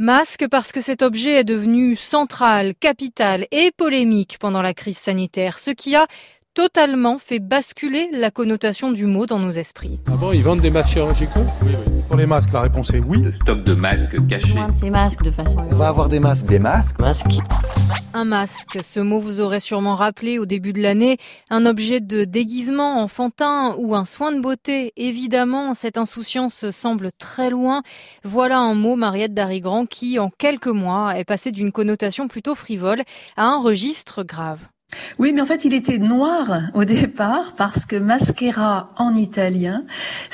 [0.00, 5.58] Masque parce que cet objet est devenu central, capital et polémique pendant la crise sanitaire,
[5.58, 6.06] ce qui a
[6.58, 10.00] totalement fait basculer la connotation du mot dans nos esprits.
[10.08, 11.46] Ah bon, ils vendent des masques chirurgicaux?
[11.62, 12.02] Oui, oui.
[12.08, 13.22] Pour les masques, la réponse est oui.
[13.22, 14.54] Le stock de masques cachés.
[14.54, 15.56] Moins de ces masques de façon.
[15.70, 16.46] On va avoir des masques.
[16.46, 16.98] Des masques?
[16.98, 17.38] Masques.
[18.12, 22.24] Un masque, ce mot vous aurait sûrement rappelé au début de l'année, un objet de
[22.24, 24.92] déguisement enfantin ou un soin de beauté.
[24.96, 27.84] Évidemment, cette insouciance semble très loin.
[28.24, 33.02] Voilà un mot, Mariette Darigrand, qui, en quelques mois, est passé d'une connotation plutôt frivole
[33.36, 34.58] à un registre grave.
[35.18, 39.84] Oui, mais en fait, il était noir au départ parce que maschera en italien,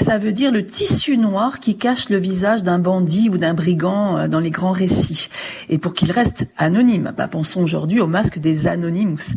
[0.01, 4.17] ça veut dire le tissu noir qui cache le visage d'un bandit ou d'un brigand
[4.17, 5.29] euh, dans les grands récits.
[5.71, 9.35] Et pour qu'il reste anonyme, bah, pensons aujourd'hui au masque des Anonymous.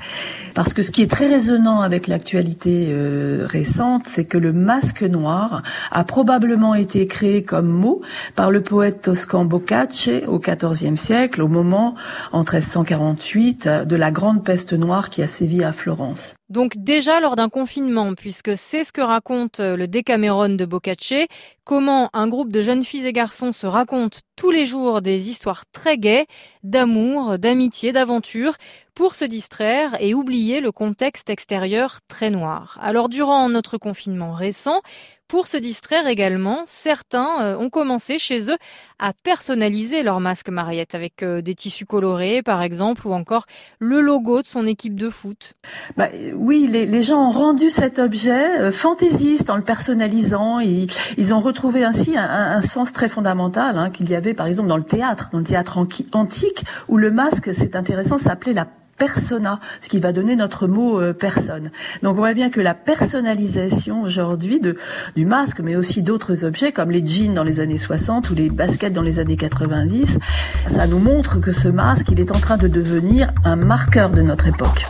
[0.54, 5.04] Parce que ce qui est très résonnant avec l'actualité euh, récente, c'est que le masque
[5.04, 8.02] noir a probablement été créé comme mot
[8.36, 11.96] par le poète toscan Boccaccio au XIVe siècle, au moment,
[12.32, 16.36] en 1348, de la grande peste noire qui a sévi à Florence.
[16.50, 21.26] Donc déjà lors d'un confinement, puisque c'est ce que raconte euh, le Décameron de Boccaccio,
[21.66, 25.66] comment un groupe de jeunes filles et garçons se racontent tous les jours des histoires
[25.74, 26.26] très gaies,
[26.64, 28.54] d'amour, d'amitié, d'aventure,
[28.96, 32.80] pour se distraire et oublier le contexte extérieur très noir.
[32.82, 34.82] Alors durant notre confinement récent,
[35.28, 38.58] pour se distraire également, certains euh, ont commencé chez eux
[38.98, 43.46] à personnaliser leur masque Mariette avec euh, des tissus colorés par exemple ou encore
[43.80, 45.54] le logo de son équipe de foot.
[45.98, 50.60] Bah, oui, les, les, gens ont rendu cet objet euh, fantaisiste en le personnalisant.
[50.60, 54.48] Et, ils ont retrouvé ainsi un, un sens très fondamental hein, qu'il y avait par
[54.48, 55.78] exemple dans le théâtre, dans le théâtre
[56.14, 61.00] antique où le masque, c'est intéressant, s'appelait la persona, ce qui va donner notre mot
[61.00, 61.72] euh, personne.
[62.04, 64.60] Donc on voit bien que la personnalisation aujourd'hui
[65.16, 68.50] du masque, mais aussi d'autres objets comme les jeans dans les années 60 ou les
[68.50, 70.18] baskets dans les années 90,
[70.68, 74.22] ça nous montre que ce masque, il est en train de devenir un marqueur de
[74.22, 74.88] notre époque.